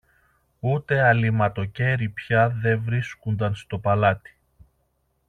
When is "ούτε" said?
0.59-1.01